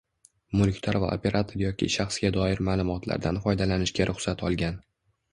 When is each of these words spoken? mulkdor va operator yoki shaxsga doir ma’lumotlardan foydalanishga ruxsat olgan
mulkdor 0.59 0.97
va 1.01 1.09
operator 1.17 1.59
yoki 1.63 1.89
shaxsga 1.95 2.31
doir 2.37 2.61
ma’lumotlardan 2.69 3.37
foydalanishga 3.43 4.07
ruxsat 4.11 4.43
olgan 4.49 4.81